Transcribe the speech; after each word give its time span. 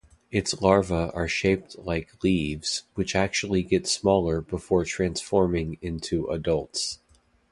Its 0.31 0.59
larvae 0.63 1.11
are 1.13 1.27
shaped 1.27 1.77
like 1.77 2.23
leaves, 2.23 2.85
which 2.95 3.15
actually 3.15 3.61
get 3.61 3.85
smaller 3.85 4.41
before 4.41 4.83
transforming 4.83 5.77
into 5.79 6.25
adults. 6.29 6.97